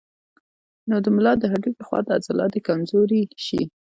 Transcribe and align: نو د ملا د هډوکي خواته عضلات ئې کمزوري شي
نو 0.89 0.95
د 1.05 1.07
ملا 1.15 1.33
د 1.39 1.43
هډوکي 1.51 1.83
خواته 1.87 2.11
عضلات 2.17 2.51
ئې 2.55 2.61
کمزوري 2.67 3.21
شي 3.45 3.61